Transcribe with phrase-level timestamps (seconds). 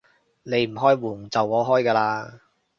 [0.41, 2.39] 你唔開門，就我開㗎喇